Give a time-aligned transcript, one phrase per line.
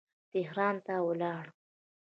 [0.31, 1.45] تهران ته ولاړ.